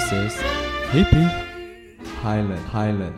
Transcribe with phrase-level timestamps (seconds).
[0.00, 0.42] This is
[0.92, 1.28] Hippie.
[2.22, 3.14] Highland Highland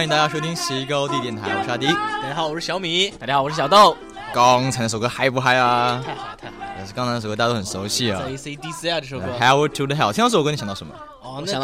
[0.00, 1.86] 欢迎大家收听西高地电台，我是阿迪。
[2.22, 3.10] 大家好，我是小米。
[3.20, 3.94] 大家好，我是小豆。
[4.32, 6.02] 刚才那首歌嗨不嗨啊？
[6.02, 6.74] 太嗨太嗨！
[6.78, 8.32] 但是刚才那首歌大家都很熟悉啊在。
[8.32, 9.26] ACDC 啊，这首歌。
[9.38, 10.94] Hell to the Hell，听到这首歌你想到什么？
[11.22, 11.62] 哦，那想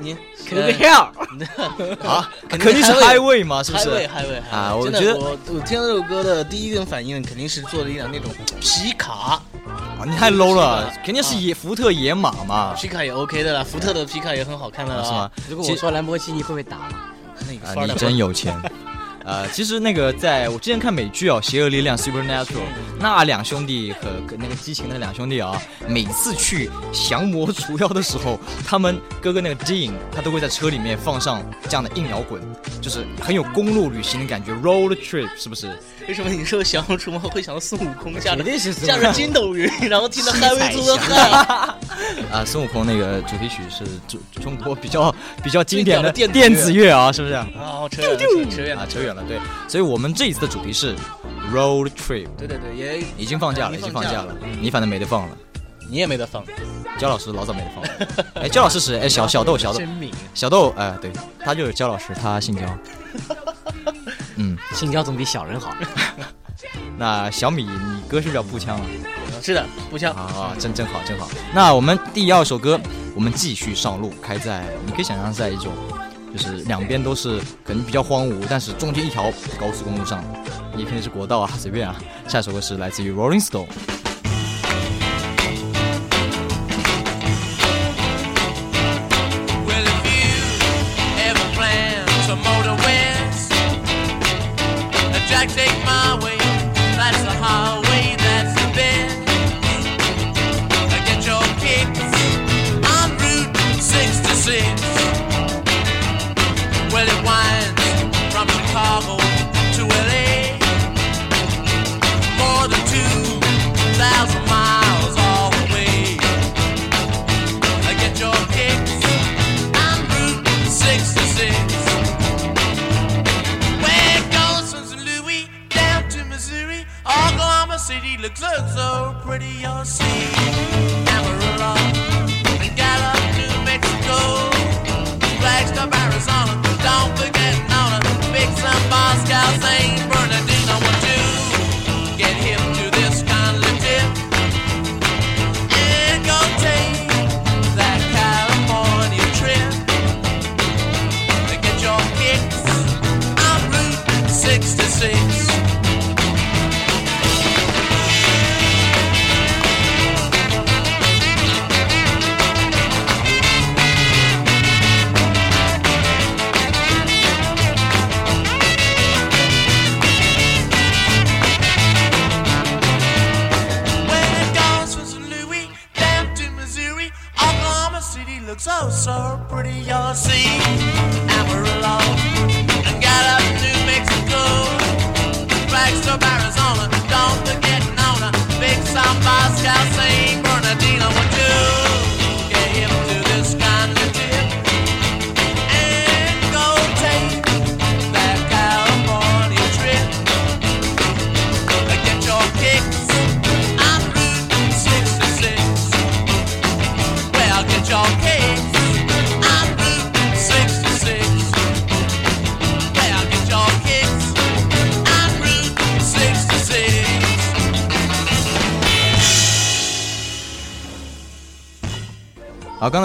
[0.00, 0.16] 你
[0.48, 1.10] 肯定 hell，
[2.04, 15.04] 啊，肯肯定 是 Highway Highway 嘛，是不是？Highway Highway 啊我觉得我我听到这首歌的第一个反应肯定是做了一辆那种皮卡，啊，你太 low 了，肯定是野福特野马嘛，皮卡也 OK 的啦，福特的皮卡也很好看的啦。
[15.04, 15.30] 是吗？
[15.48, 16.78] 如果我说兰博基尼会不会打？
[17.46, 18.54] 那个啊，你真有钱。
[19.26, 22.62] 呃，其实那个在我之前看美剧哦，《邪恶力量》（Supernatural），
[23.00, 32.40] 那两兄弟和跟那个激情的两兄弟啊，每次去降魔除妖的时候，他们哥哥那个 Dean，他都会在车里面放上这样的硬摇滚，
[32.80, 35.76] 就是很有公路旅行的感觉，road trip，是不是？
[36.06, 38.44] 为什么你说降魔除魔会想到孙悟空驾着
[38.86, 41.74] 驾着筋斗云，然后听到嗨威族的嗨？
[42.30, 45.12] 啊，孙悟空那个主题曲是中中国比较
[45.42, 47.34] 比较经典的电子电子乐啊，是不是？
[47.34, 48.16] 啊，啊，扯远了，
[48.50, 49.38] 扯远了，扯远了，对。
[49.68, 50.94] 所以我们这一次的主题是
[51.52, 55.36] road trip，对对对，也已经放假了，已经放假了，你反正没得放了。
[55.88, 56.44] 你也没得放，
[56.98, 58.24] 焦老师老早没得放了。
[58.42, 59.80] 哎，焦老师是哎小小豆小豆，
[60.34, 62.62] 小豆哎对，他就是焦老师，他姓焦。
[64.34, 65.72] 嗯，姓焦总比小人好。
[66.98, 68.82] 那小米，你歌是不是要步枪啊？
[69.40, 71.28] 是的，步枪啊，真真好真好。
[71.54, 72.80] 那我们第二首歌，
[73.14, 75.72] 我们继续上路，开在你可以想象在一种，
[76.36, 80.22] 就是两边都是可能比较荒芜，但是中间一条高速公路上，
[80.76, 81.96] 也可能是国道啊，随便啊。
[82.28, 83.66] 下一首歌是来自于 Rolling Stone。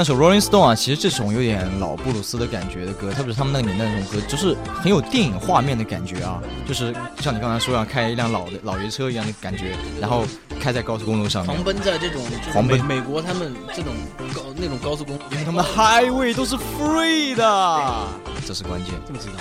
[0.01, 10.25] 啊，刚才首 Rolling Stone 啊，其实这种有点老布鲁斯的感觉的歌，特别是他们那个年代那种歌，就是很有电影画面的感觉啊，就是像你刚才说要，开一辆老的老爷车一样的感觉，然后
[10.59, 12.19] 开在高速公路上面狂，奔在这种
[12.52, 13.94] 狂奔美美国他们这种
[14.33, 18.07] 高那种高速公路，因为他们的 highway 都是 free 的，
[18.47, 18.94] 这是关键。
[19.06, 19.33] 这么知道？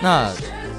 [0.00, 0.30] 那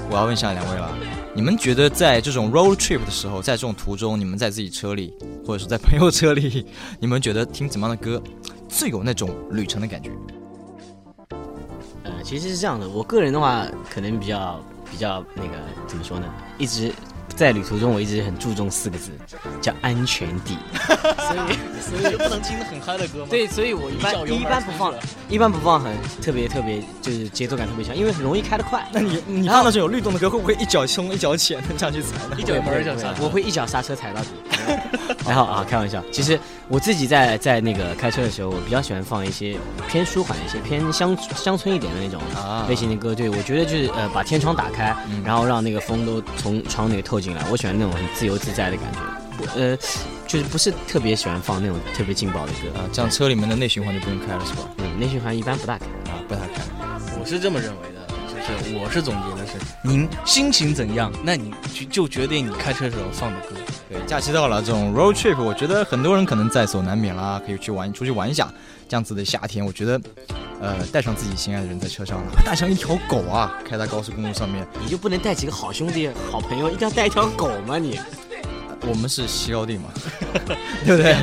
[0.08, 0.90] 我要问一下两位了，
[1.34, 5.12] 你们觉得在这种 road trip 的时候，在这种途中，你们在自己车里，
[5.46, 6.64] 或者是在朋友车里，
[6.98, 8.20] 你们觉得听怎么样的歌
[8.70, 10.10] 最有那种旅程的感觉？
[12.04, 14.60] 呃，其实是这样的，我个人的话，可能比较
[14.90, 15.50] 比较那个
[15.86, 16.26] 怎么说呢？
[16.56, 16.92] 一直
[17.36, 19.10] 在旅途中，我一直很注重四个字，
[19.60, 20.58] 叫安全第一。
[20.86, 23.26] 所以，所以就不能听得很嗨的歌吗？
[23.28, 24.94] 对，所以我一般一般不放，
[25.28, 28.86] 一般不放很特别特别，就是节奏感特别强，因为很容易开得快。
[28.92, 32.36] 那你你放那种有律动的歌，会不会一脚冲一脚浅这样去踩呢？
[32.38, 34.28] 一脚油门一脚刹车我会一脚刹车踩到底。
[35.26, 36.38] 然后啊，开玩笑，其实
[36.68, 39.56] 我自己在在那个开车的时候，我比较喜欢放一些
[39.88, 43.14] 偏舒缓一些、偏乡乡村一点的那种啊类型的歌。
[43.14, 48.98] 对我觉得就是呃，把天窗打开，然后让那个风都从窗那个透进来，我喜欢那种很自由自在的感觉。
[49.36, 49.76] 不呃，
[50.26, 52.78] 就是不是特别喜欢放那种特别劲爆的歌。
[52.78, 54.62] 啊，这样车里面的内循环就不用开了是吧？
[54.78, 55.84] 嗯，内循环一般不大开。
[56.10, 56.62] 啊，不大开。
[57.18, 57.99] 我是这么认为的，就
[58.58, 59.52] 是我是总结的是，
[59.82, 63.54] 您心情怎样，那你就就决定你开车时候放的歌。
[63.88, 68.48] 对，假期到了，这种 road trip，我觉得很多人可能在所难免啦，可以去玩，出去玩一下。
[68.88, 70.00] 这样子的夏天，我觉得
[70.60, 74.66] 呃，带上自己心爱的人在车上，带上一条狗啊，开在高速公路上面。
[74.82, 77.78] 你就不能带几个好兄弟、好朋友，一定要带一条狗吗？
[77.78, 78.00] 你
[78.88, 79.84] 我们是西高地嘛，
[80.84, 81.14] 对不对？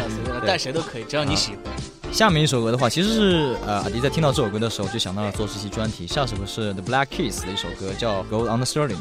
[0.45, 1.96] 带谁都可以，只要你喜欢。
[2.17, 6.07] 下面一首歌的话，其实是呃，阿迪在听到这首歌的时候就想到了做这期专题。
[6.07, 8.97] 下首歌是 The Black Keys 的一首歌，叫《Gold on the Sterling》。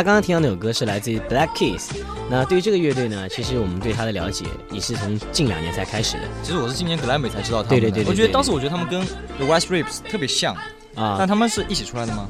[0.00, 1.88] 家刚刚听到那首歌是来自于 Black Keys。
[2.30, 7.86] 那对于这个乐队呢，其实我们对他的了解也是从近两年才开始的其实我是今年格莱美才知道他们的。
[7.86, 9.04] 对对对对对我觉得当时我觉得他们跟
[9.36, 10.54] The White Stripes 特别像，
[10.94, 11.16] 啊。
[11.18, 12.28] 但他们是一起出来的吗？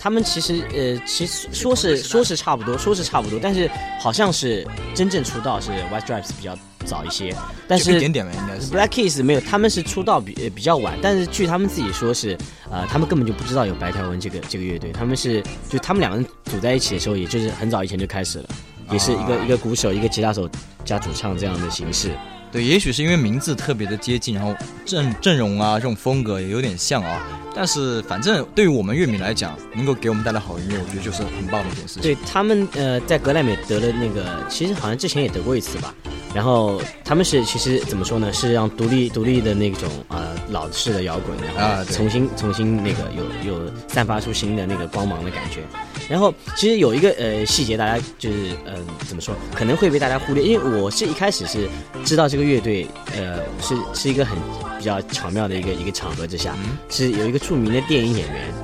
[0.00, 7.36] 他们其实呃，其实说是说是差不多，说是差不多，但是好像是真正出道是 White Stripes 比较早一些，
[7.68, 8.72] 但是一点点吧，应该是。
[8.72, 12.34] Black Keys 没有，他们是出道比呃比较晚，但是据他们自己说是，
[12.70, 18.48] 呃，他们根本就不知道有白条纹这个这个乐队，他们是就他们两个人组在一起的时候，也就是很早以前就开始了，
[18.90, 20.48] 也是一个、一个鼓手一个吉他手
[20.82, 22.10] 加主唱这样的形式。
[22.50, 24.52] 对，也许是因为名字特别的接近，然后
[24.84, 27.22] 阵阵容啊这种风格也有点像啊。
[27.54, 32.02] 但是反正对于我们乐迷来讲，能够给我们带来好音乐，我觉得就是很棒的一件事情。
[32.02, 35.94] 对他们呃，在格莱美得了那个，其实好像之前也得过一次吧。
[36.32, 38.32] 然后他们是其实怎么说呢？
[38.32, 43.10] 是让独立独立的那种呃老式的摇滚，然后啊重新重新那个
[43.44, 45.62] 有有散发出新的那个光芒的感觉。
[46.08, 48.76] 然后其实有一个呃细节，大家就是嗯、
[49.08, 51.68] 怎么说，可能会被大家忽略，因为我是一开始是
[52.04, 54.38] 知道这个乐队，呃是是一个很
[54.78, 56.54] 比较巧妙的一个一个场合之下，
[56.88, 58.54] 是有一个著名的电影演员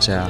[0.00, 0.28] 谁啊？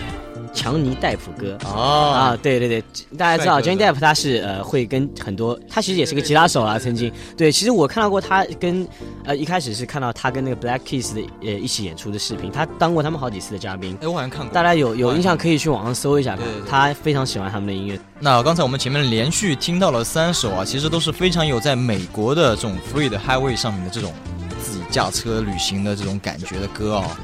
[0.52, 1.56] 强尼戴普哥。
[1.64, 2.84] 哦啊，对对对，
[3.16, 8.86] 大家知道帅 Johnny 哥 Depp 他是呃会跟很多，他其实也是个吉他手啊，曾经对，其实我看到过他跟
[9.24, 14.52] 呃一开始是看到他跟那个 Black Keys 的呃一起演出的视频，他当过他们好几次的嘉宾，哎，我好像看过。
[14.52, 16.36] 大家有有印象可以去网上搜一下
[16.68, 17.96] 他非常喜欢他们的音乐。
[18.18, 24.12] 那刚才我们前面连续听到了三首啊，其实都是非常有在美国的这种 free 的 highway 上面的这种
[24.60, 27.16] 自己驾车旅行的这种感觉的歌啊。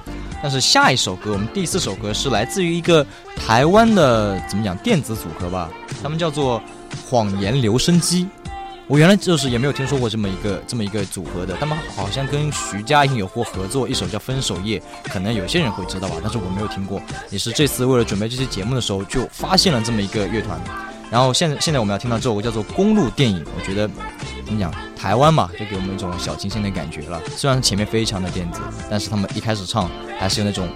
[0.43, 3.05] 但是下一首歌，我们第四首歌是来自于一个
[3.37, 5.71] 台湾的怎么讲电子组合吧，
[6.03, 6.63] 他们叫做
[7.09, 8.29] 谎言留声机。
[8.89, 14.79] 我原来就是也没有听说过这么一个这么一个组合的，他们好像跟徐佳莹有过合作，一首叫《分手夜》，
[15.11, 17.03] 可能有些人会知道吧，但是我没有听过。
[17.31, 20.61] 也是这次为了准备这期节目的时候，就发现了这么一个乐团。
[21.11, 23.89] 然后现在现在我们要听到这首歌叫做《公路电影》，我觉得
[24.45, 27.21] 怎么讲，台湾嘛，就给我们一种小清新的感觉了。
[27.37, 28.61] 虽然前面非常的电子，
[28.91, 30.69] 但是他们一开始唱还是有那种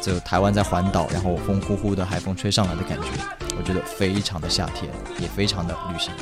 [0.00, 3.08] 就台湾在环岛，然后风呼呼的海风吹上来的感觉，
[3.58, 6.12] 我觉得非常的夏天，也非常的旅行。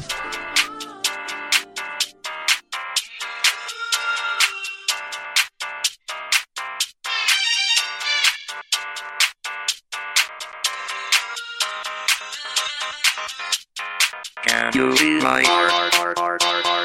[14.75, 16.80] You be my heart?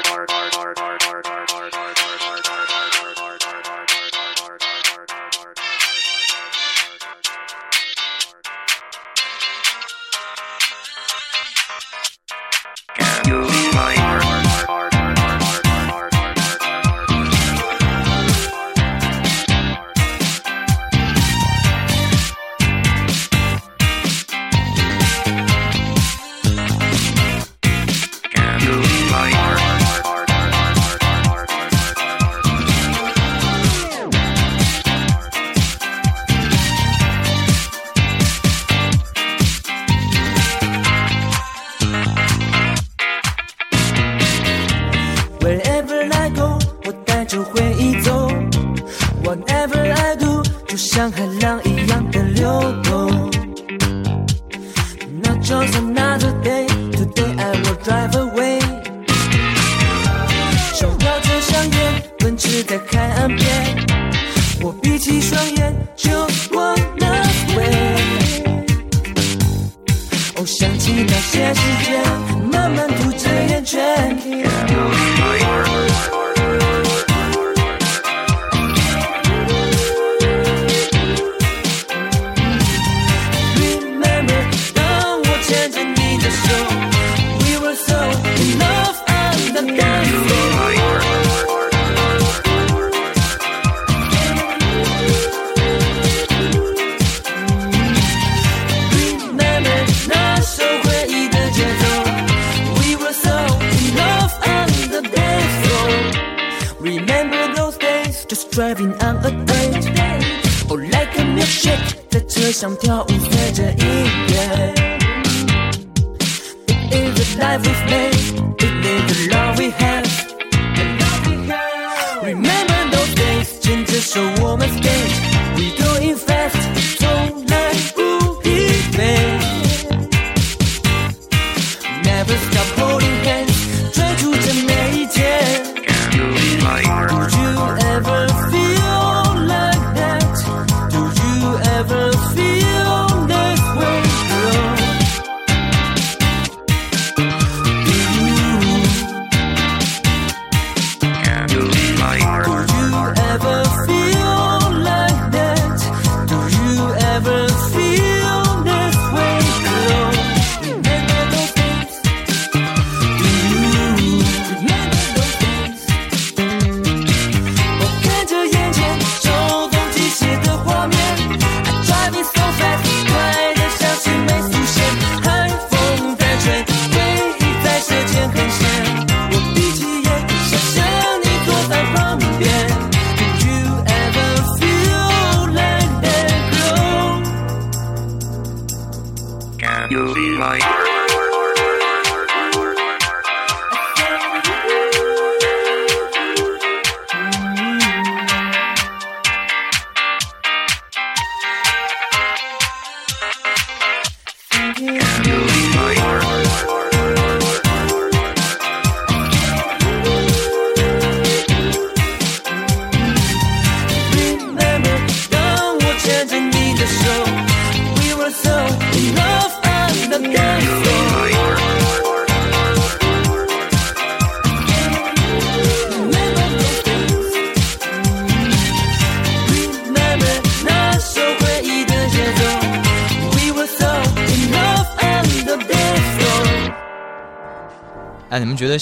[132.26, 132.75] Never stop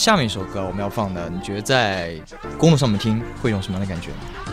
[0.05, 2.15] 下面一首歌我们要放的，你觉得在
[2.59, 4.11] 公路上面听会有什么样的感觉？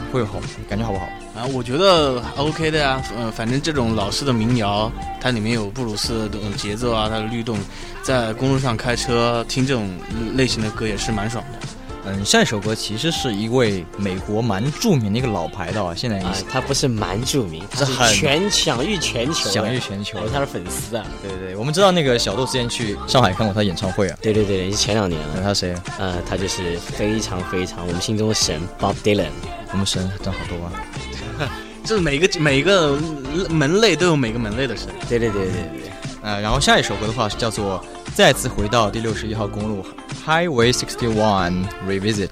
[0.09, 1.03] 会好感觉好不好？
[1.35, 7.59] 啊，我觉得 OK 的呀，呃，反正这种老式的民谣，它里面有布鲁斯的节奏啊，它的律动，
[8.01, 9.89] 在公路上开车听这种
[10.35, 11.67] 类型的歌也是蛮爽的。
[12.13, 21.05] 嗯，下一首歌其实是一位美国蛮著名的一个老牌的啊，现在已啊经，他不是蛮著名，他是全享誉全球，享誉全球他是粉丝啊。
[21.21, 25.27] 对对对，我们知道那个小豆之前去上海看过他演唱会啊，对对对，是前两年了。
[25.35, 25.83] 那他谁啊？
[25.99, 29.29] 呃，他就是非常非常我们心中的神 Bob Dylan。
[29.71, 30.71] 我们神真好多啊。
[31.85, 32.97] 就是每个每个
[33.49, 34.87] 门类都有每个门类的神。
[35.07, 35.91] 对对对对对对。
[36.21, 37.79] 呃，然后下一首歌的话是叫做
[38.14, 39.84] 《再次回到第六十一号公路
[40.26, 42.28] Highway Sixty One Revisited》。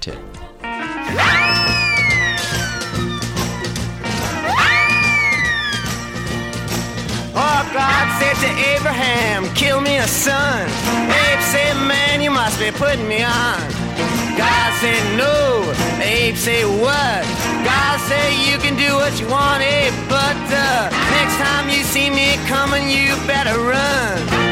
[7.37, 10.67] Oh, God said to Abraham, kill me a son.
[11.07, 13.59] Abe said, man, you must be putting me on.
[14.37, 15.71] God said, no.
[16.01, 17.23] Abe said, what?
[17.63, 22.09] God said, you can do what you want, Abe, but uh, next time you see
[22.09, 24.48] me coming, you better run.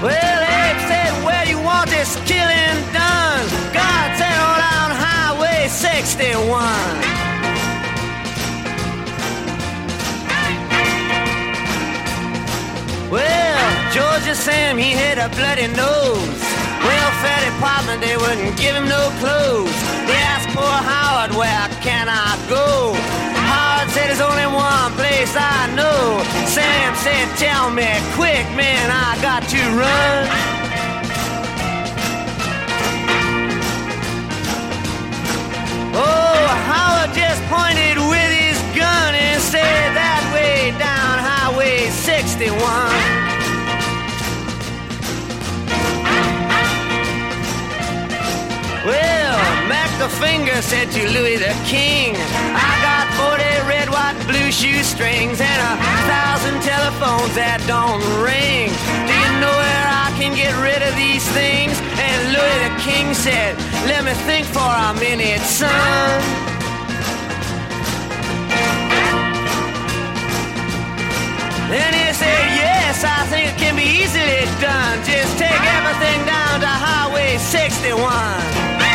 [0.00, 3.42] Well, Abe said, where you want this killing done?
[3.74, 6.46] God said, on down Highway 61.
[13.10, 16.46] Well, Georgia Sam, he had a bloody nose.
[16.86, 19.74] Welfare department, they wouldn't give him no clothes.
[20.06, 23.27] They asked poor Howard, where can I go?
[23.98, 26.22] Said, there's only one place I know.
[26.46, 30.18] Sam said, tell me quick, man, I got to run.
[35.98, 42.97] Oh, Howard just pointed with his gun and said that way down Highway 61.
[50.16, 55.74] Finger said to Louis the King, I got 40 red, white, blue shoestrings and a
[56.08, 58.72] thousand telephones that don't ring.
[59.04, 61.76] Do you know where I can get rid of these things?
[62.00, 65.68] And Louis the King said, Let me think for a minute, son.
[71.68, 75.04] Then he said, Yes, I think it can be easily done.
[75.04, 78.87] Just take everything down to Highway 61.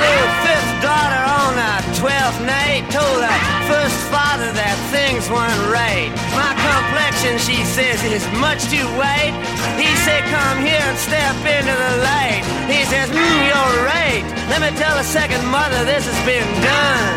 [0.00, 6.08] The fifth daughter on the twelfth night told her first father that things weren't right.
[6.32, 9.36] My complexion, she says, is much too white.
[9.76, 12.42] He said, come here and step into the light.
[12.64, 14.24] He says, mm, you're right.
[14.48, 17.14] Let me tell the second mother this has been done.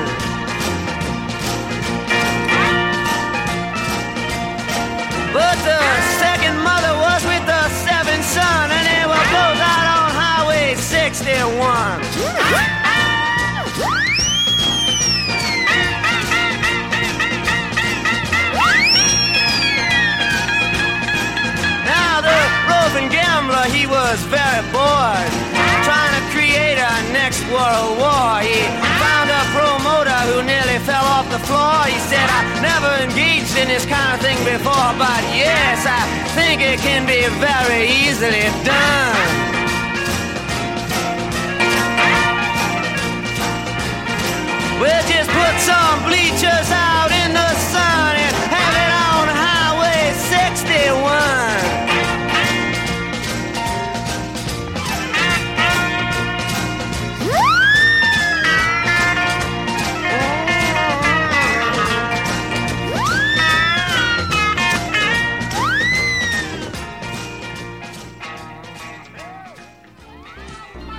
[5.34, 5.82] But the
[6.22, 9.73] second mother was with the seventh son, and they were both
[11.14, 11.46] 61.
[21.86, 22.34] Now the
[22.66, 25.30] roving gambler, he was very bored,
[25.86, 28.42] trying to create a next world war.
[28.42, 28.66] He
[28.98, 31.86] found a promoter who nearly fell off the floor.
[31.86, 36.62] He said, I never engaged in this kind of thing before, but yes, I think
[36.62, 39.63] it can be very easily done.
[44.84, 48.53] We'll just put some bleachers out in the sun and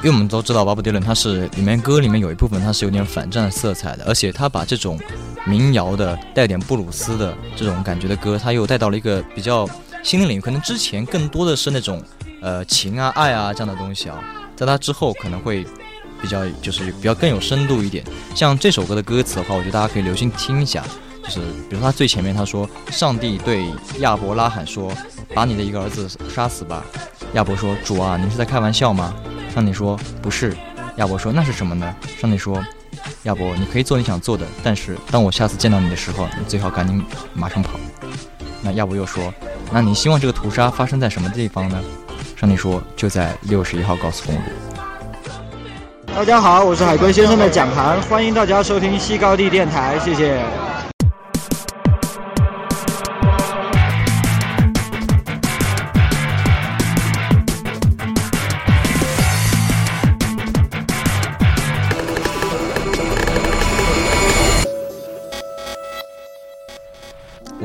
[0.04, 5.00] 因为我们都知道，巴布迪伦他是里面歌里面有一部分他是有点反战色彩的，而且他把这种
[5.46, 9.66] 民谣的带点布鲁斯的这种感觉的歌，他又带到了一个比较
[10.02, 10.40] 新的领域。
[10.42, 12.02] 可能之前更多的是那种
[12.42, 14.22] 呃情啊、爱啊这样的东西啊，
[14.54, 15.64] 在他之后可能会
[16.20, 18.04] 比较就是比较更有深度一点。
[18.34, 20.84] 像这首歌的歌词的话，我觉得大家可以留心听一下。
[21.22, 21.40] 就是
[21.70, 23.64] 比如他最前面他说，上帝对
[24.00, 24.92] 亚伯拉罕说
[25.34, 26.84] ：“把你的一个儿子杀死吧。”
[27.32, 29.14] 亚伯说：“主啊，您是在开玩笑吗？”
[29.54, 30.52] 上帝说：“不是。”
[30.98, 32.60] 亚伯说：“那是什么呢？”上帝说
[33.22, 37.00] ：“亚伯，你可以做你想做的，但是当我下次见到你的时候，你最好赶紧
[37.32, 37.78] 马上跑。”
[38.60, 39.32] 那亚伯又说
[39.70, 41.80] ：“那你希望这个屠杀发生在什么地方呢？”
[42.34, 44.40] 上帝说：“就在六十一号高速公路。”
[46.12, 50.42] 大家好，我是海龟先生的蒋涵，欢迎大家收听西高地电台，谢谢。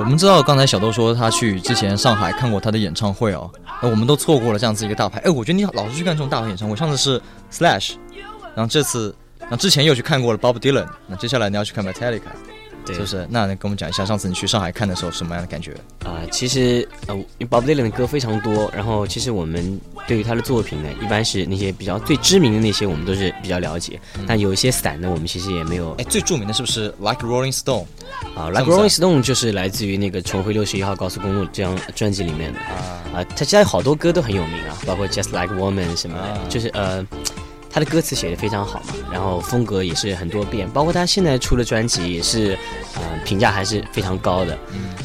[0.10, 3.48] 我们知道刚才小豆说他去之前上海看过他的演唱会哦，
[3.80, 5.19] 那我们都错过了这样子一个大牌。
[5.19, 7.91] 哎，我觉得你老是去看这种大牌演唱会，上次是 Slash，
[8.56, 9.15] 然后这次，
[9.52, 12.22] 那之前又去看过了 Bob Dylan，那接下来你要去看 Metallica，
[12.93, 13.28] 对是不是？
[13.30, 15.73] 那你跟我们讲一下，上次你去上海看的时候什么样的感觉？
[16.06, 17.15] 啊、其实呃
[17.49, 27.86] ，Bob Dylan 的歌非常多，然后其实我们对于他的作品呢，一般是那些比较最知名的那些，我们都是比较了解，但有一些散的，我们其实也没有哎，最著名的是不是 Like Rolling Stone？
[28.36, 28.49] 啊。
[28.49, 37.06] 这 Like Rolling Stone 就是来自于那个《重回六十一号高速公路》这张专辑里面的啊啊，他家有好多歌都很有名啊，包括 Just Like Woman 什么的，啊就是呃。
[37.80, 42.58] 他的歌词写的非常好嘛，然后风格也是很多变，包括他现在出的专辑也是，
[42.96, 44.58] 呃，评价还是非常高的。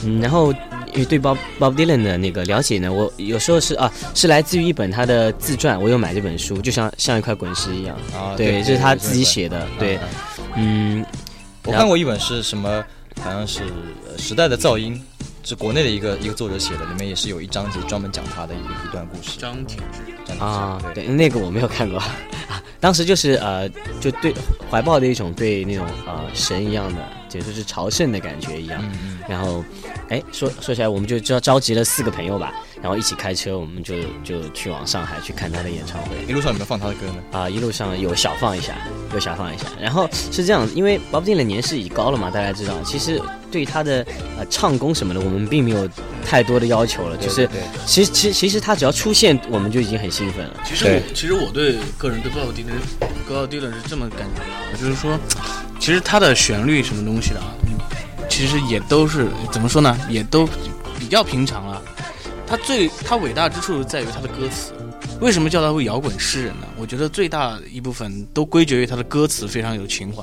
[0.03, 0.53] 嗯，然后
[0.93, 7.97] 因为对 Bob Bob Dylan 的那个了解呢，我有时候是啊，是来自于一本他的自传，我有买这本书，就像像一块滚石一样。
[8.13, 9.65] 啊，对，这是他自己写的。
[9.79, 10.01] 对，
[10.57, 11.07] 嗯，
[11.63, 12.85] 我看过一本是什么，
[13.23, 13.61] 好像是
[14.11, 15.01] 呃时代的噪音，
[15.45, 19.39] 是国内的一个一个作者写的，里面也是有一章节专门讲他的一一段故事。
[19.39, 21.99] 张挺志，张啊，对，对，那个我没有看过，
[22.49, 23.69] 啊，当时就是呃，
[24.01, 24.35] 就对
[24.71, 27.07] 怀抱的一种对那种呃神一样的，
[27.40, 28.81] 就就是朝圣的感觉一样。
[28.83, 29.64] 嗯嗯，然后，
[30.09, 36.16] 哎，说说起来，我们就召召集了四个朋友吧，然后一起开车，我们就就去往上海去看他的演唱会。
[36.29, 37.38] 一路上有没有放他的歌呢？
[37.38, 38.75] 啊，一路上有小放一下，
[39.12, 39.64] 有小放一下。
[39.81, 43.20] 然后是这样，因为 Bob Dylan 年事已高了嘛，大家知道，其实
[43.51, 44.07] 对他的
[44.38, 45.88] 呃唱功什么的，我们并没有
[46.25, 47.16] 太多的要求了。
[47.16, 50.61] 就是对其实其实其实他只要出现，我们就已经很兴奋了。
[50.64, 52.77] 其实我其实我对个人对鲍勃迪伦，
[53.29, 54.40] 鲍勃迪伦是这么感觉
[54.73, 55.18] 的，就是说，
[55.85, 57.53] 其实他的旋律什么东西的啊，
[58.27, 60.49] 其实也都是怎么说呢，也都
[60.99, 61.83] 比较平常啊。
[62.47, 64.73] 他最他伟大之处在于他的歌词。
[65.20, 66.66] 为什么叫他为摇滚诗人呢？
[66.79, 70.23] 我觉得最大一部分都归结于他的歌词非常有情怀。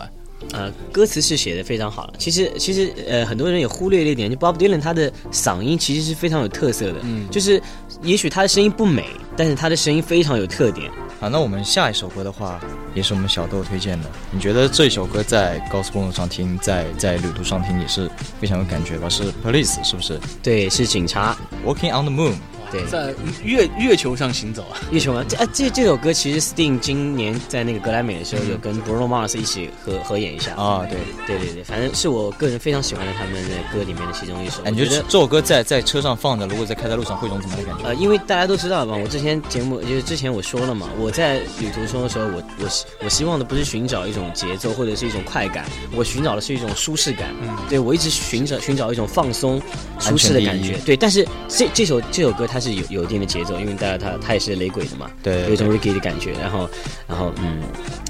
[0.51, 2.13] 呃，歌词是写的非常好了。
[2.17, 6.95] 其实其实呃，很多人也忽略了一点，就 Bob Dylan 他的嗓音其实是非常有特色的。
[7.03, 7.61] 嗯就是
[8.01, 9.05] 也许他的声音不美，
[9.37, 10.89] 但是他的声音非常有特点。
[11.21, 12.59] 好，那我们下一首歌的话，
[12.95, 14.09] 也是我们小豆推荐的。
[14.31, 19.07] 你觉得这首歌在高速公路上听，在在旅途上听也是非常有感觉吧？
[19.07, 21.37] 是 Police 是不是对，是警察。
[21.63, 22.33] ？Walking on the Moon。
[22.71, 30.55] 对，在月月球上行走啊，月球啊，这啊这这首歌其实 Sting 今年在那个格莱美的时候有跟 Bruno Mars 一起合合演一下。
[30.55, 30.97] 啊，对。
[31.27, 34.61] 对对对，反正是我个人非常喜欢的他们的歌里面的其中一首。
[34.63, 37.87] 哎，你觉得得这首歌在在车上放着，如果在开在路上，会有种怎么样的感觉？
[37.89, 47.29] 呃，因为大家都知道嘛，我之前节目就是之前我说了嘛，我在旅途中的时候，我我希我希望的不是寻找一种节奏或者是一种快感，我寻找的是一种舒适感。
[47.41, 49.61] 嗯对我一直寻找寻找一种放松、
[49.99, 50.61] 舒适的感。
[50.61, 56.33] 觉对，但是这这首这首歌它是有有一定的节奏，因为大家他他也是雷鬼的嘛，对有一种 Ricky 的感觉。
[56.33, 56.69] 然后
[57.07, 57.61] 然后嗯，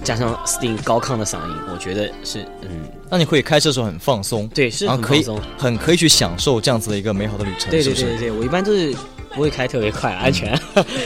[0.04, 5.40] 加上 Sting 高亢的嗓音，我觉得是嗯，那你可以开车的时候很放松，对，是很放松。
[5.58, 7.82] 很可以去享受这样子的一个美好的旅程，对？
[7.84, 8.94] 对对对对，我一般都是
[9.34, 10.60] 不会开特别快，安全。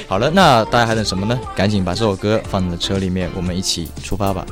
[0.08, 1.40] 好了，那大家还等什么呢？
[1.56, 4.46] 赶紧把这首歌放在车里面，我们一起出发吧。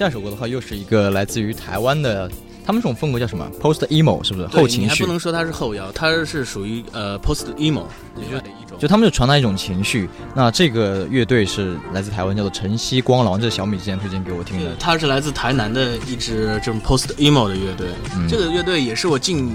[0.00, 2.26] 下一首歌的话，又是一个来自于台湾的，
[2.64, 4.46] 他们这种风格叫什么？Post emo 是不是？
[4.46, 5.06] 后情绪对你还不。
[5.06, 7.84] 能说它是后摇，它是属于呃 post emo
[8.16, 8.78] 另外的一种。
[8.78, 10.08] 就他们就传达一种情绪。
[10.34, 14.74] 那这个乐队是来自台湾，叫做晨曦光狼，这是小米之前推荐给我听的。
[14.80, 19.54] 它是来自台南的一支这种 post emo 的乐队，嗯这个乐队也是我近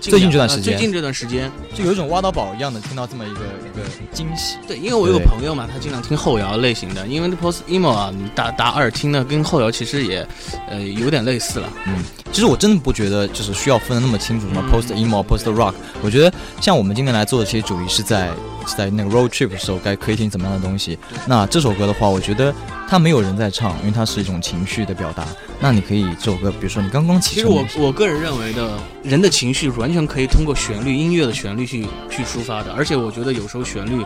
[0.00, 4.56] 最近这段时间呃最近这段时间，就有一种挖到宝一样的，听到这么一个一个惊喜。
[4.66, 10.26] 对，因为我有个朋友嘛，他经常听后摇类型的，因为这 post emo 啊，你打打耳听呢，跟后摇其实也
[10.68, 11.68] 呃有点类似了。
[11.86, 12.02] 嗯
[12.32, 15.74] 其实我真的不觉得就是需要分的那么清楚，什么嗯 post emo、post rock。
[16.00, 20.98] 我觉得像我们今天来做的这些主题是在是在那个 road trip 的时候该可以听怎么样的东西。
[21.26, 22.54] 那这首歌的话，我觉得
[22.88, 25.26] 它没有人在唱，因为它是一种情绪的表达。
[25.62, 34.02] 那你可以这首歌，比如说你刚刚其实我我个人认为的，人的情绪完全可以通过旋律、音乐的旋律去去抒发的，而且我觉得有时候旋律，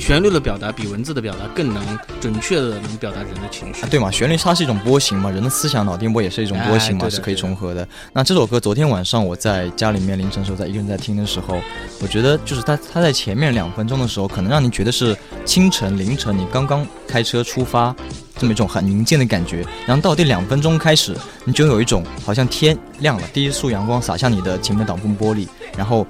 [0.00, 1.82] 旋律的表达比文字的表达更能
[2.20, 3.88] 准确的能表达人的情绪啊，。
[3.90, 7.86] 对嘛，旋律它是一种波形嘛，人的思想脑电波也是一种波形嘛，哎对的是可以重合的。
[8.12, 11.60] 那这首歌昨天晚上我在家里面凌晨的时候在一个人在听的时候，
[12.00, 17.94] 我觉得就是它它在前面两分钟的时候，可能让你觉得是清晨凌晨你刚刚开车出发。
[18.38, 25.46] 这么一种很宁静的感觉，然后到第两分钟开始，你就有一种好像天亮了，第一束阳光洒向你的前面挡风玻璃，
[25.76, 26.04] 然后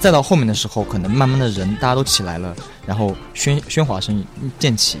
[0.00, 2.52] 再到后面的时候，可能慢慢的人大家都起来了，
[2.84, 4.24] 然后喧喧哗声
[4.58, 4.98] 渐起，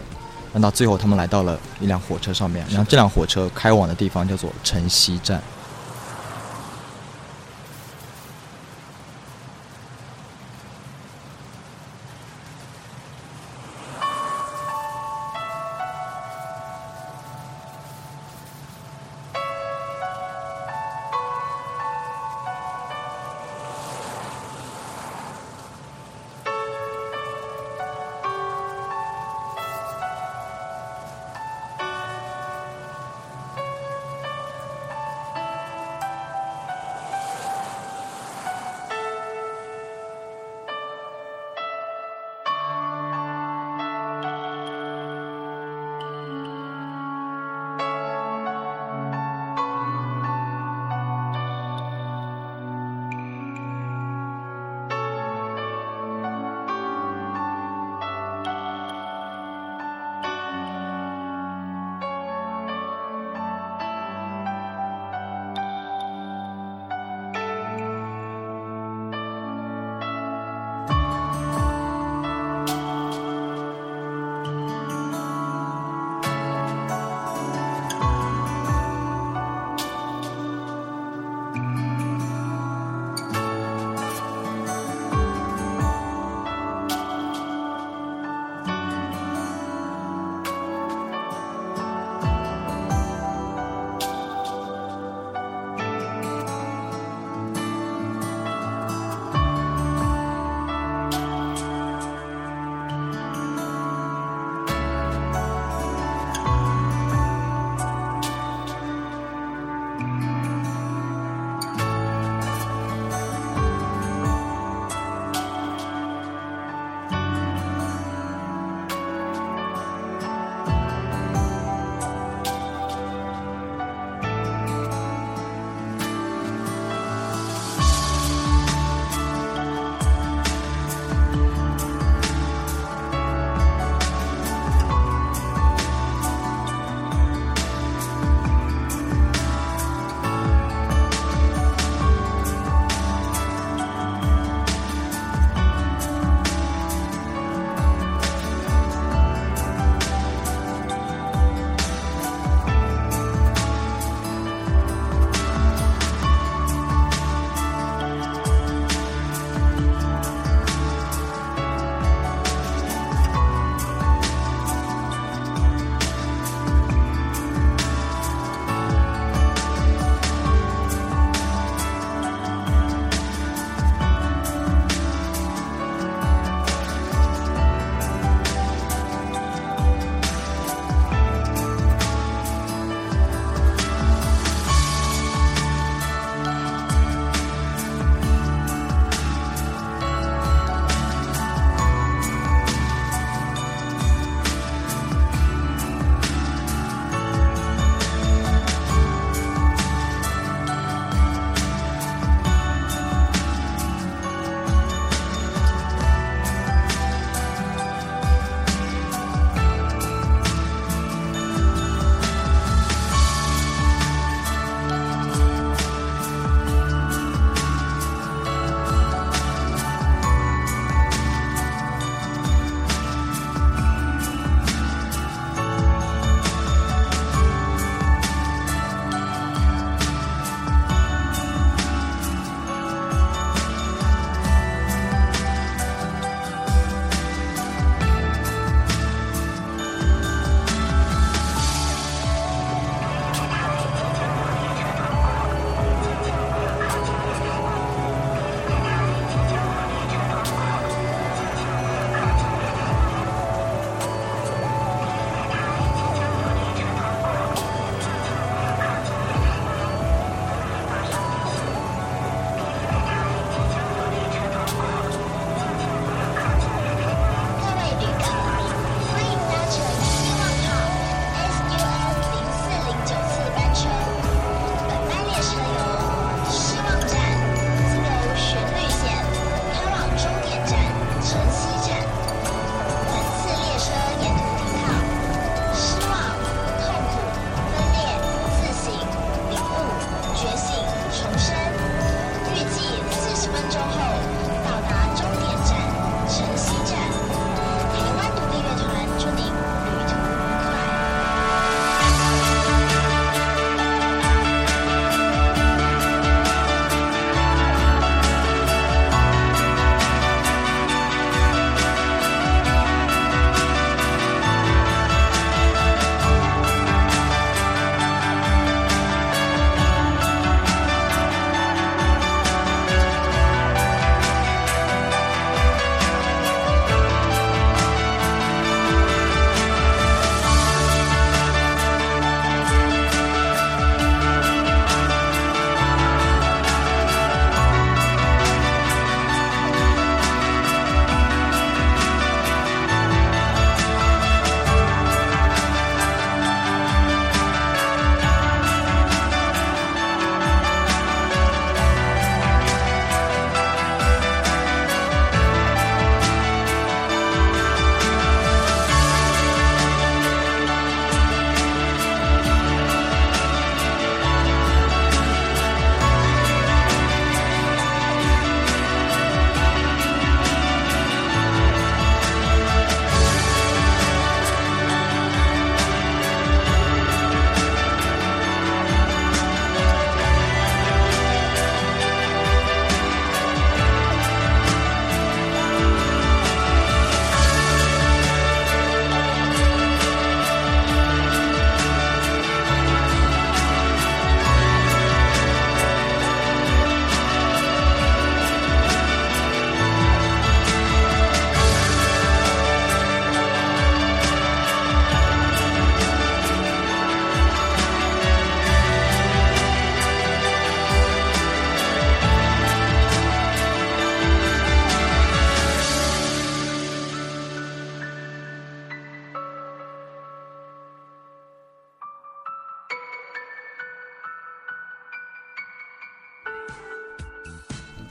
[0.52, 5.42] 然后到最后他们来到了一辆火车上面，然后这辆火车开往的地方叫做城西站。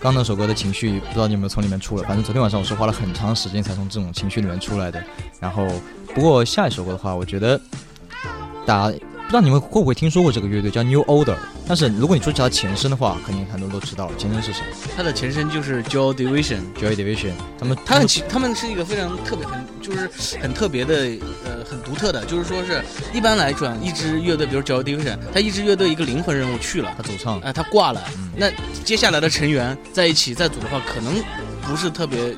[0.10, 2.04] 刚那首歌的情绪，不知道你有没有从里面出来。
[2.08, 5.00] 反正昨天晚上我是花了很长时间才从这种情绪里面出来的。
[5.40, 5.68] 然后，
[6.16, 7.62] 不过下一首歌的话，我觉得
[8.66, 11.38] 大家不知道你们会不会听说过这个乐队叫 New Order。
[11.68, 14.14] 但是如果你说起它前身的话，肯定很多人都知道了。
[14.18, 14.64] 前身是谁
[14.98, 17.34] 它的前身就是 Joy Division，？Joy Division。
[17.60, 20.10] 他们他们其，他们是一个非常特别、很就是
[20.42, 20.96] 很特别的，
[21.46, 22.82] 呃，很独特的，就是说是
[23.14, 28.52] 一般来讲，一支乐队，比如 Joy Division，他一支乐队一个灵魂人物去了，他走唱呃、他挂了，嗯那
[28.84, 31.14] 接下来的成员在一起再组的话，可能
[31.64, 32.36] 不是特别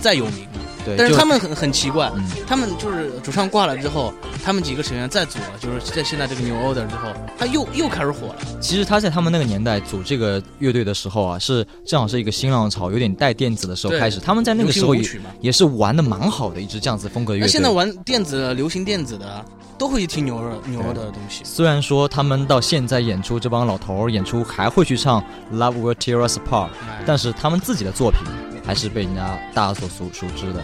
[0.00, 0.46] 再有名。
[0.84, 4.12] 对，但是他们很很奇怪，嗯他们就是主唱挂了之后，
[4.44, 7.08] 他们几个成员再组了，就是在现在这个 New Order 之后，
[7.38, 8.36] 他又又开始火了。
[8.60, 14.20] 其实他在他们那个年代组这个乐队的时候啊，是正好是一个新浪潮，有点带电子的时候开始。
[14.20, 15.08] 他们在那个时候也
[15.40, 17.46] 也是玩的蛮好的一支这样子风格的乐队。
[17.46, 19.44] 那现在玩电子的、流行电子的，
[19.78, 21.42] 都会去听牛耳牛耳的东西。
[21.44, 25.22] 虽然说他们到现在演出这帮老头儿演出还会去唱
[25.56, 28.20] 《Love Will Tear Us Apart》，哎但是他们自己的作品
[28.64, 30.62] 还是被人家大家所熟熟知的。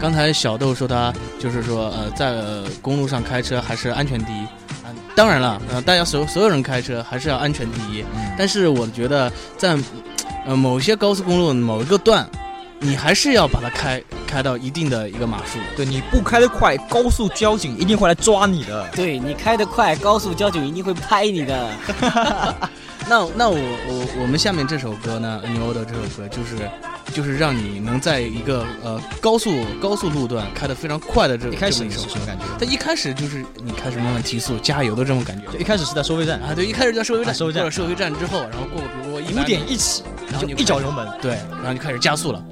[0.00, 4.44] 刚才小豆说他就是说，呃，在呃公路上开车还是安全第一。
[4.84, 8.04] 啊、当然了，呃，大家所所有人开车还是要安全第一。
[8.36, 9.78] 但是我觉得在
[10.46, 12.28] 呃某些高速公路某一个段，
[12.84, 15.58] 你还是要把它开开到一定的一个码数。
[15.74, 18.86] 对，你不开得快，高速交警一定会来抓你的。
[18.94, 21.70] 对你开得快，高速交警一定会拍你的。
[23.08, 26.70] 那那我我我们下面这首歌呢，《牛的这首歌就是
[27.14, 32.44] 就是让你能在一个呃高速高速路段开得非常快的这一开始是什么感觉？
[32.58, 35.50] 它一开始就是你开始慢慢提速加油的这种感觉。
[35.52, 41.06] 就一开始是在收费站，啊，对，一开始在收费站，啊收费站过了收费站之后，然后过比如说五点一起，然后你一脚油门。
[41.22, 42.42] 对，然后就开始加速了。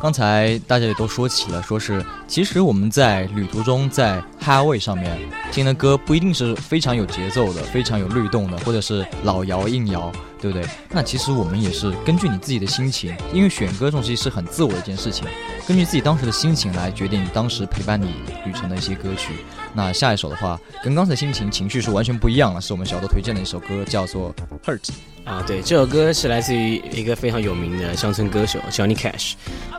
[0.00, 5.18] 刚才大家也都说起了，说是其实我们在旅途中，在 highway 上面
[5.50, 10.64] 听的歌不一定是非常有节奏的，非常有律动的，或者是老摇硬摇，对不对？
[10.90, 15.26] 那其实我们也是根据你自己的心情，因为选歌这种东西是很自我的一件事情，
[15.66, 19.32] 根据自己当时的心情来决定当时陪伴你旅程的一些歌曲。
[19.74, 24.32] 那下一首的话，跟刚才心情情绪是完全不一样了，是我们小豆推荐的一首歌，叫做
[24.64, 24.88] Hurt。
[25.24, 29.32] 啊，对，这首歌是来自于一个非常有名的乡村歌手 Johnny Cash，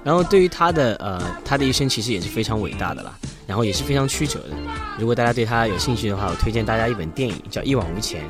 [0.03, 3.17] 然后对于他的呃他的一生其实也是非常伟大的啦，
[3.47, 4.49] 然后也是非常曲折的。
[4.99, 8.21] 如果大家对他有兴趣的话，我推荐大家一本电影叫《一往无前》，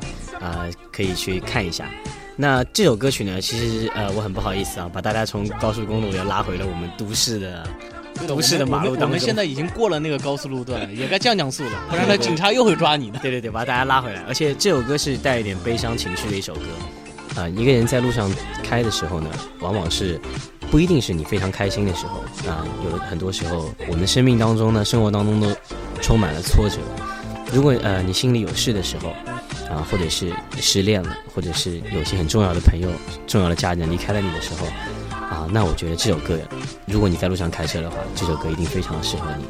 [0.45, 1.89] 啊、可以去看一下。
[2.35, 7.67] 那这首歌曲呢，其实呃我很不好意思啊，把大家从高速公路又拉回了我们都市的
[8.27, 9.09] 都市的马路当中。
[9.09, 13.17] 们现在已经过了那个高速路段了，也该降降速了，不然呢警察又会抓你的。
[13.23, 14.21] 对对对，把大家拉回来。
[14.27, 16.61] 而且这首歌是带一点悲伤情绪的一首歌。
[17.41, 18.31] 啊、一个人在路上
[18.63, 20.19] 开的时候呢，往往是
[20.69, 25.47] 不一定是你非常开心的时候啊、有的很多时候，我们的生命当中呢，生活当中都
[26.01, 26.77] 充满了挫折。
[27.53, 29.09] 如果呃你心里有事的时候，
[29.73, 32.89] 啊、或者是失恋了，或者是有些很重要的朋友、
[33.25, 34.67] 重要的家人离开了你的时候，
[35.15, 36.37] 啊、那我觉得这首歌，
[36.85, 39.45] 如果你在路上开车的话，这首歌一定非常适合你。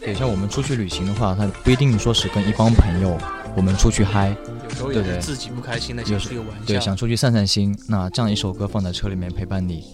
[0.00, 3.16] 对，像我们出去旅行的话，它不一定说是跟一帮朋友
[3.54, 4.34] 我们出去嗨，
[4.68, 6.66] 有时候对对也是自己不开心的，有时想出个玩笑。
[6.66, 7.76] 对，想出去散散心。
[7.88, 9.84] 那这样一首歌放在车里面陪伴你，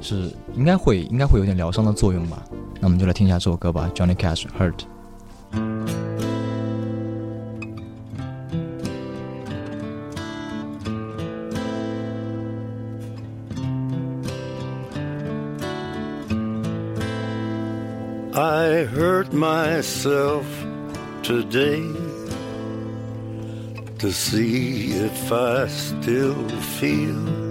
[0.00, 2.42] 是应该会应该会有点疗伤的作用吧？
[2.80, 4.84] 那我们就来听一下这首歌吧，Johnny Cash Hurt。
[18.38, 20.44] I hurt myself
[21.22, 21.82] today
[23.98, 26.34] to see if I still
[26.78, 27.49] feel.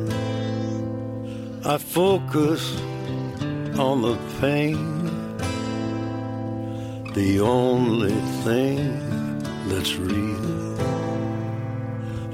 [1.64, 2.80] I focus
[3.78, 5.06] on the pain,
[7.14, 9.38] the only thing
[9.68, 10.76] that's real.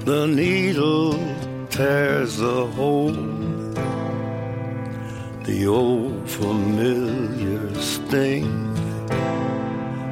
[0.05, 1.13] The needle
[1.69, 3.47] tears a hole
[5.47, 8.75] the old familiar sting.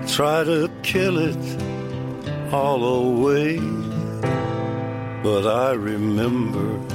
[0.08, 1.64] Try to kill it
[2.54, 3.60] all away,
[5.22, 6.95] but I remember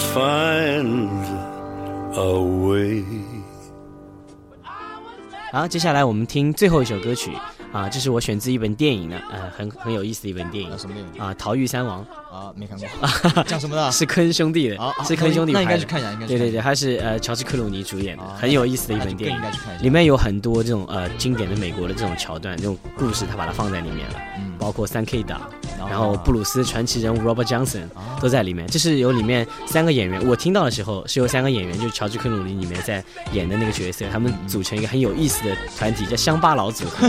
[0.00, 1.08] find
[2.14, 2.32] a
[2.64, 3.04] way。
[5.52, 7.32] 好，接下来我们听最后一首歌曲
[7.72, 10.70] 啊，这是我选自一本电影的，呃，很很有意思的一本电影。
[10.70, 11.20] 啊、什么电影？
[11.20, 12.88] 啊，《逃狱三王》啊，没看过。
[13.44, 13.90] 讲什么的？
[13.92, 15.60] 是坑兄弟的，是坑兄弟那。
[15.60, 16.26] 应该去看一下，应该。
[16.26, 19.40] 对对对，他是呃乔治克鲁尼主演的，很有意思的一本电影。
[19.82, 24.14] 里面有很多这种呃经典的美国的这种桥段，这种故事，他把它放在里面了。
[24.60, 25.40] 包括三 K 党，
[25.78, 28.66] 然然后布鲁斯传奇人物 Robert Johnson 啊都在里面。
[28.68, 33.02] 这是由里面三个演员，我听到的时候是由三个演员，就是乔治克鲁尼里面在
[33.32, 37.08] 演的那个角色，他们组成一个很有意思的团体，叫乡巴佬组合。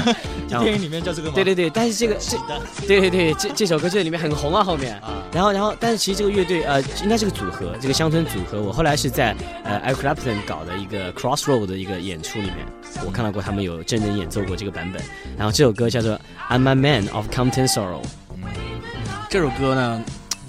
[0.64, 1.36] 电影里面叫这个吗？
[1.36, 2.38] 对对对，但是这个这，
[2.88, 4.95] 对对对，这这首歌这里面很红啊，后面。
[5.02, 8.62] 啊，然后然后，但是其实这个乐队呃，应该是个组合，这个乡村组合。
[8.62, 12.66] 我后来是在呃 Clapton 搞的一个 Crossroad 的一个演出里面，
[13.06, 15.02] 我看到过他们有真人演奏过这个版本。
[15.38, 18.01] 然后这首歌叫做 I'm a Man of Compton Sorrow。
[19.27, 19.99] 这首歌呢，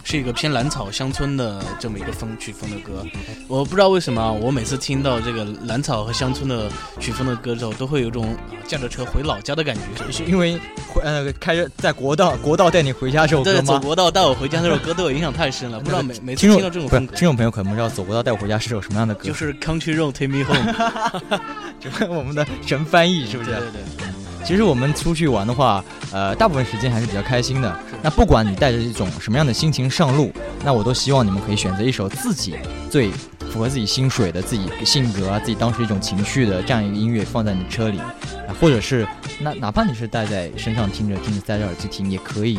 [0.04, 3.02] 是一个偏蓝草乡村的这么一个风曲风的歌。
[3.48, 6.70] 我不知道为什么啊，我每次听到这个蓝草和乡村的
[7.00, 8.36] 曲风的歌之后，都会有种啊
[8.66, 10.12] 驾着车回老家的感觉。
[10.12, 13.62] 是因为回呃开着在国道国道带你回家这首歌，吗？
[13.62, 21.40] 走国道带我回家这首歌对我影响太深了， 不知道每每次听到这种不是风格，听众朋友可能不知道《走国道带我回家》是首什么样的歌，就是 Country Road Take Me Home，
[21.80, 23.50] 就是我们的神翻译，是不是？
[23.52, 24.21] 对对对。
[24.44, 27.78] 其实我们出去玩的话，呃，大部分时间还是比较开心的。
[28.02, 30.32] 那不管你带着一种什么样的心情上路，
[30.64, 32.56] 那我都希望你们可以选择一首自己
[32.90, 33.10] 最
[33.50, 39.06] 符合自己心水的、自己性格啊、自己当时一种情绪的这样一个音乐放在你车里，啊，或者是
[39.40, 42.58] 那哪怕你是戴在身上听着，听着戴着耳机听也可以，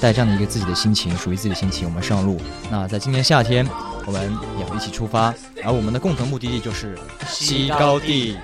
[0.00, 2.40] 带这样的一个自己的心情，属于自己的心情，我们上路。
[2.70, 3.68] 那在今年夏天，
[4.06, 4.22] 我们
[4.58, 6.98] 也会一起出发，而我们的共同目的地就是
[7.28, 8.36] 西高地。